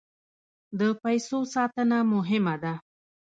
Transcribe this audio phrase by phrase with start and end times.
[0.79, 2.73] د پیسو ساتنه مهمه ده.